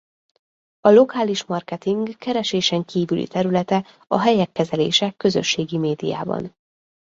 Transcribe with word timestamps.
A 0.79 0.89
lokális 0.89 1.43
marketing 1.45 2.15
keresésen 2.17 2.85
kívüli 2.85 3.27
területe 3.27 3.85
a 4.07 4.19
helyek 4.19 4.51
kezelése 4.51 5.11
közösségi 5.11 5.77
médiában. 5.77 6.55